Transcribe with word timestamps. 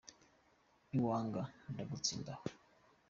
Niwanga 0.91 1.41
ndagutsinda 1.73 2.31
aho.” 2.37 2.45